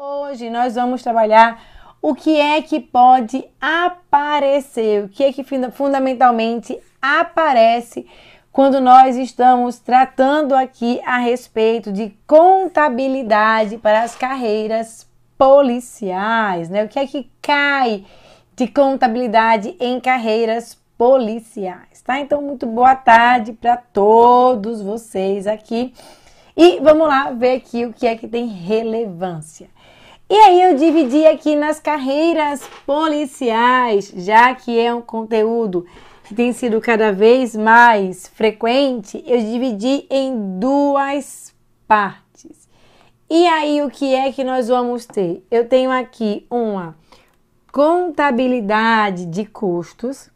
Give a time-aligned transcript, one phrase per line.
[0.00, 1.60] Hoje nós vamos trabalhar
[2.00, 8.06] o que é que pode aparecer, o que é que fundamentalmente aparece
[8.52, 15.04] quando nós estamos tratando aqui a respeito de contabilidade para as carreiras
[15.36, 16.84] policiais, né?
[16.84, 18.04] O que é que cai
[18.54, 22.20] de contabilidade em carreiras policiais, tá?
[22.20, 25.92] Então, muito boa tarde para todos vocês aqui.
[26.56, 29.68] E vamos lá ver aqui o que é que tem relevância.
[30.30, 35.86] E aí eu dividi aqui nas carreiras policiais, já que é um conteúdo
[36.24, 41.54] que tem sido cada vez mais frequente, eu dividi em duas
[41.86, 42.68] partes.
[43.30, 45.42] E aí o que é que nós vamos ter?
[45.50, 46.94] Eu tenho aqui uma
[47.72, 50.28] contabilidade de custos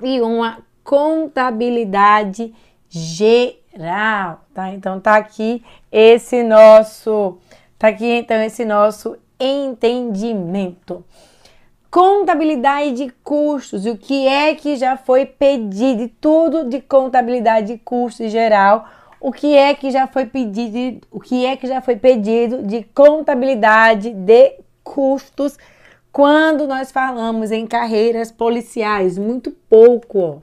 [0.00, 2.54] e uma contabilidade
[2.88, 4.72] geral, tá?
[4.72, 7.38] Então tá aqui esse nosso
[7.82, 11.04] Tá aqui então esse nosso entendimento.
[11.90, 18.26] Contabilidade de custos, o que é que já foi pedido, tudo de contabilidade de custos
[18.26, 18.88] em geral,
[19.20, 22.84] o que é que já foi pedido, o que é que já foi pedido de
[22.94, 25.58] contabilidade de custos
[26.12, 30.38] quando nós falamos em carreiras policiais, muito pouco, ó.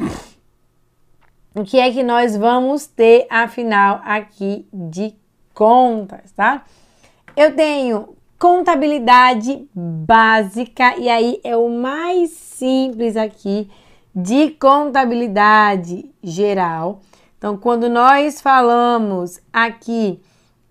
[1.54, 5.14] O que é que nós vamos ter, afinal, aqui de
[5.54, 6.64] contas, tá?
[7.36, 13.70] Eu tenho contabilidade básica, e aí é o mais simples aqui
[14.16, 17.02] de contabilidade geral
[17.42, 20.22] então, quando nós falamos aqui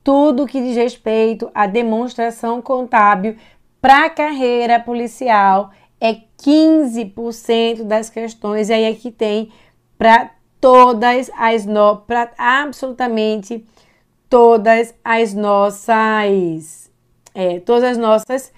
[0.05, 3.37] tudo que diz respeito à demonstração contábil
[3.81, 9.50] para a carreira policial é 15% das questões, e aí aqui tem
[9.97, 13.66] para todas as no, para absolutamente
[14.28, 16.91] todas as nossas
[17.34, 18.53] é, todas as nossas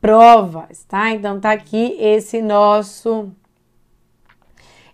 [0.00, 1.10] provas, tá?
[1.10, 3.30] Então tá aqui esse nosso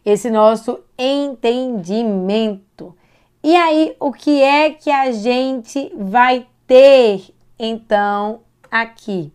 [0.05, 2.95] esse nosso entendimento.
[3.43, 7.23] E aí, o que é que a gente vai ter
[7.59, 9.33] então aqui?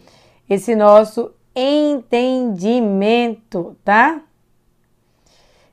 [0.50, 4.22] esse nosso entendimento, tá?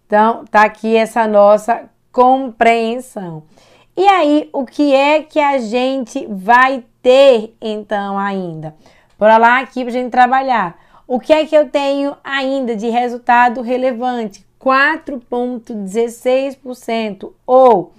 [0.06, 3.44] Então, tá aqui essa nossa compreensão.
[3.96, 8.76] E aí, o que é que a gente vai ter então ainda?
[9.18, 10.78] Bora lá aqui para a gente trabalhar.
[11.12, 14.46] O que é que eu tenho ainda de resultado relevante?
[14.60, 17.92] 4,16% ou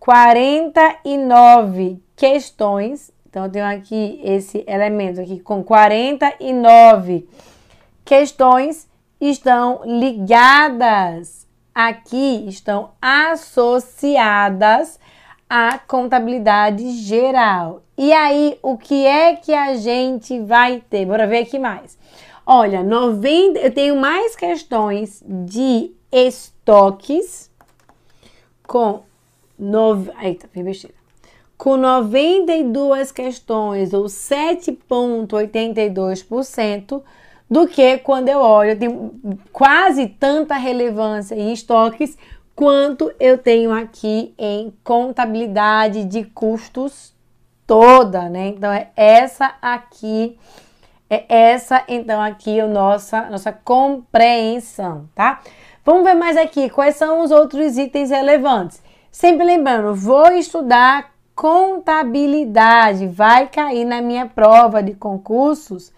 [0.00, 3.12] 49 questões.
[3.28, 7.28] Então, eu tenho aqui esse elemento aqui com 49
[8.02, 8.88] questões
[9.20, 14.98] estão ligadas aqui, estão associadas
[15.50, 17.82] à contabilidade geral.
[17.98, 21.04] E aí, o que é que a gente vai ter?
[21.04, 22.02] Bora ver aqui mais.
[22.46, 27.50] Olha, 90, eu tenho mais questões de estoques
[28.66, 29.02] com
[29.58, 30.94] nove, eita, besteira.
[31.56, 37.02] Com 92 questões ou 7.82%
[37.48, 39.14] do que quando eu olho, eu tenho
[39.50, 42.18] quase tanta relevância em estoques
[42.54, 47.14] quanto eu tenho aqui em contabilidade de custos
[47.66, 48.48] toda, né?
[48.48, 50.38] Então é essa aqui
[51.08, 55.40] é essa, então, aqui a nossa, nossa compreensão, tá?
[55.84, 58.82] Vamos ver mais aqui quais são os outros itens relevantes.
[59.10, 65.92] Sempre lembrando, vou estudar contabilidade, vai cair na minha prova de concursos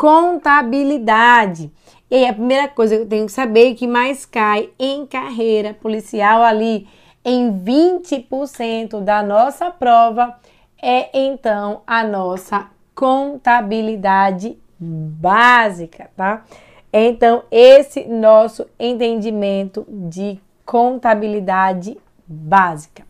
[0.00, 1.70] contabilidade.
[2.10, 5.04] E aí, a primeira coisa que eu tenho que saber é que mais cai em
[5.04, 6.88] carreira policial ali
[7.22, 10.34] em 20% da nossa prova
[10.82, 16.44] é então a nossa contabilidade básica, tá?
[16.92, 21.96] Então, esse nosso entendimento de contabilidade
[22.26, 23.04] básica.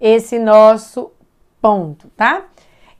[0.00, 1.12] esse nosso
[1.62, 2.48] ponto, tá?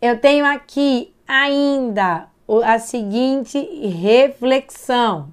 [0.00, 2.28] Eu tenho aqui ainda
[2.64, 3.58] a seguinte
[3.88, 5.32] reflexão.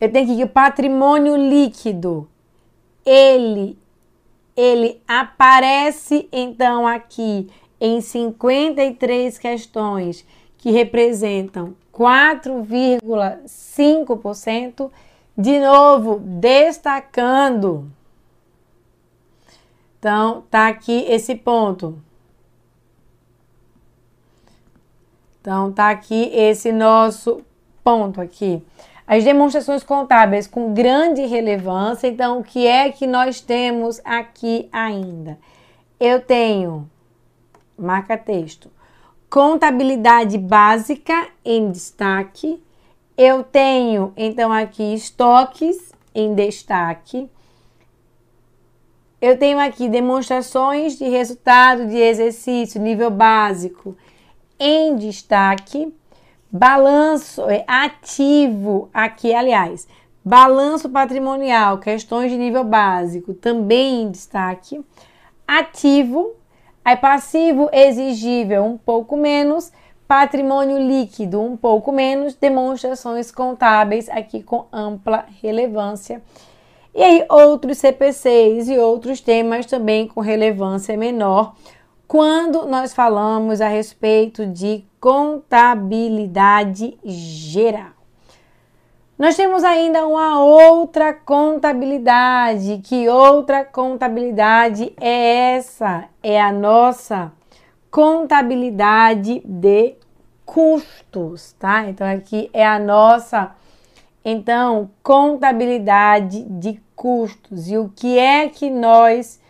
[0.00, 2.26] Eu tenho aqui que o patrimônio líquido,
[3.04, 3.78] ele,
[4.56, 10.24] ele aparece então aqui em 53 questões
[10.56, 14.90] que representam 4,5%,
[15.36, 17.92] de novo destacando.
[19.98, 21.98] Então, tá aqui esse ponto.
[25.40, 27.42] Então, tá aqui esse nosso
[27.84, 28.62] ponto aqui.
[29.06, 32.08] As demonstrações contábeis com grande relevância.
[32.08, 35.38] Então, o que é que nós temos aqui ainda?
[36.00, 36.90] Eu tenho,
[37.78, 38.70] marca texto,
[39.30, 42.60] contabilidade básica em destaque.
[43.16, 47.30] Eu tenho, então, aqui estoques em destaque.
[49.20, 53.96] Eu tenho aqui demonstrações de resultado de exercício, nível básico,
[54.58, 55.94] em destaque.
[56.50, 59.86] Balanço é ativo aqui, aliás,
[60.24, 64.84] balanço patrimonial, questões de nível básico, também em destaque.
[65.46, 66.34] Ativo,
[66.84, 69.72] aí passivo exigível, um pouco menos.
[70.08, 72.34] Patrimônio líquido, um pouco menos.
[72.34, 76.22] Demonstrações contábeis, aqui com ampla relevância.
[76.94, 81.54] E aí, outros CPCs e outros temas também com relevância menor,
[82.08, 87.92] quando nós falamos a respeito de contabilidade geral.
[89.16, 92.80] Nós temos ainda uma outra contabilidade.
[92.82, 96.06] Que outra contabilidade é essa?
[96.20, 97.30] É a nossa
[97.88, 99.94] contabilidade de
[100.44, 101.88] custos, tá?
[101.88, 103.54] Então aqui é a nossa
[104.24, 109.40] então contabilidade de custos e o que é que nós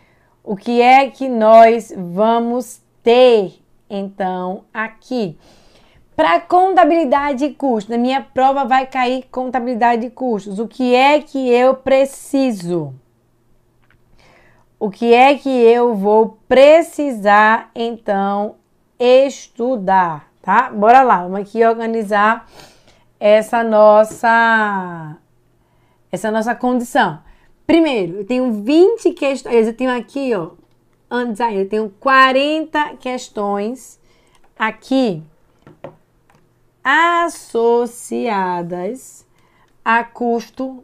[0.44, 5.38] o que é que nós vamos ter então aqui.
[6.14, 10.58] Para contabilidade de custos na minha prova vai cair contabilidade de custos.
[10.58, 12.94] O que é que eu preciso?
[14.78, 18.56] O que é que eu vou precisar então
[18.98, 20.70] estudar tá?
[20.70, 22.48] Bora lá vamos aqui organizar
[23.18, 25.16] essa nossa
[26.10, 27.18] essa nossa condição.
[27.66, 30.50] Primeiro, eu tenho 20 questões, eu tenho aqui, ó,
[31.10, 34.00] antes aí, eu tenho 40 questões
[34.58, 35.22] aqui
[36.82, 39.26] associadas
[39.84, 40.82] a custo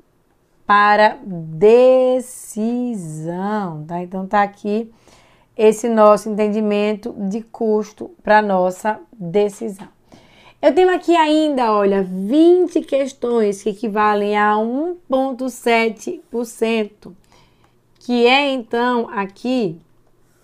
[0.66, 1.18] para
[2.16, 4.02] decisão, tá?
[4.02, 4.92] Então tá aqui
[5.56, 9.88] esse nosso entendimento de custo para nossa decisão.
[10.60, 17.12] Eu tenho aqui ainda, olha, 20 questões que equivalem a 1,7%,
[17.98, 19.80] que é então aqui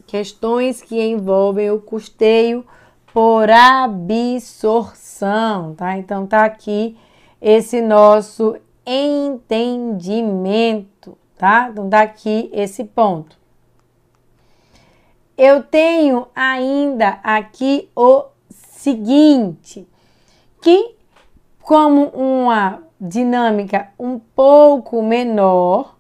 [0.09, 2.67] questões que envolvem o custeio
[3.13, 5.99] por absorção, tá?
[5.99, 6.97] Então tá aqui
[7.41, 11.69] esse nosso entendimento, tá?
[11.71, 13.37] Então tá aqui esse ponto.
[15.37, 19.87] Eu tenho ainda aqui o seguinte,
[20.63, 20.97] que,
[21.61, 25.98] como uma dinâmica um pouco menor,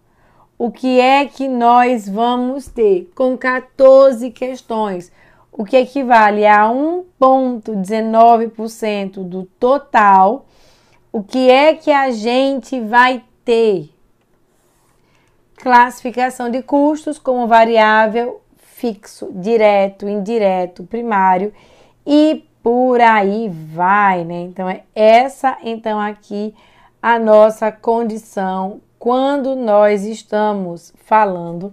[0.58, 3.08] o que é que nós vamos ter?
[3.14, 5.12] Com 14 questões,
[5.52, 10.46] o que equivale a 1,19% do total,
[11.12, 13.88] o que é que a gente vai ter?
[15.56, 21.52] Classificação de custos como variável fixo, direto, indireto, primário
[22.06, 24.42] e por aí vai, né?
[24.42, 26.54] Então é essa então aqui
[27.02, 31.72] a nossa condição quando nós estamos falando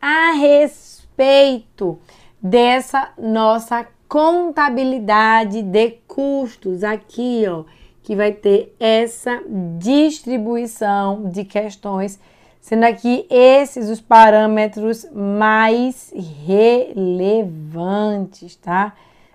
[0.00, 1.98] a respeito
[2.40, 7.64] dessa nossa contabilidade de custos aqui, ó,
[8.02, 9.42] que vai ter essa
[9.78, 12.18] distribuição de questões,
[12.60, 16.10] sendo aqui esses os parâmetros mais
[16.46, 18.94] relevantes, tá?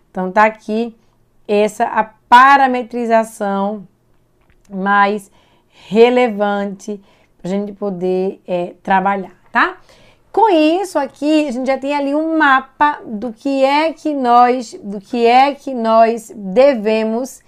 [0.09, 0.95] Então tá aqui
[1.47, 3.87] essa a parametrização
[4.69, 5.29] mais
[5.87, 6.99] relevante
[7.37, 9.77] para a gente poder é, trabalhar, tá?
[10.31, 14.73] Com isso aqui, a gente já tem ali um mapa do que é que nós,
[14.81, 17.41] do que é que nós devemos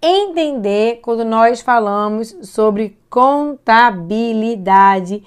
[0.00, 5.24] entender quando nós falamos sobre contabilidade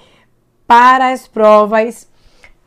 [0.68, 2.10] para as provas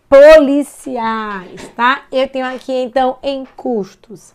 [0.08, 2.04] policiais, tá?
[2.10, 4.34] Eu tenho aqui então em custos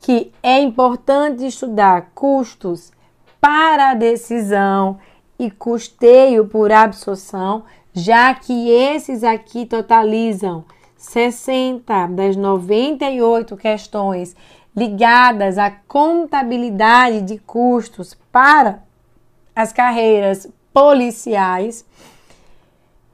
[0.00, 2.90] que é importante estudar custos
[3.40, 4.98] para a decisão
[5.38, 10.64] e custeio por absorção, já que esses aqui totalizam
[10.96, 14.36] 60 das 98 questões
[14.76, 18.82] ligadas à contabilidade de custos para
[19.56, 21.84] as carreiras policiais.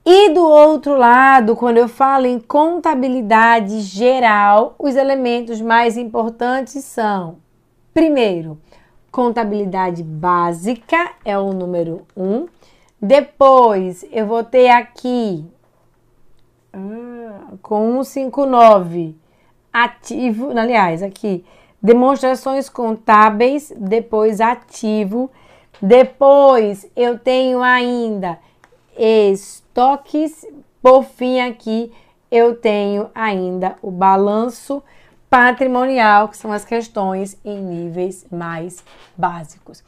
[0.04, 7.38] E do outro lado, quando eu falo em contabilidade geral, os elementos mais importantes são:
[7.92, 8.59] primeiro,
[9.16, 12.23] contabilidade básica é o número 1.
[12.23, 12.49] Um.
[13.00, 15.42] Depois, eu vou ter aqui
[16.70, 19.16] ah, com 159
[19.73, 21.42] ativo, aliás, aqui
[21.82, 25.30] demonstrações contábeis, depois ativo.
[25.80, 28.38] Depois eu tenho ainda
[28.99, 30.44] estoques.
[30.82, 31.90] Por fim, aqui
[32.30, 34.82] eu tenho ainda o balanço
[35.28, 38.83] patrimonial, que são as questões em níveis mais
[39.16, 39.83] básicos.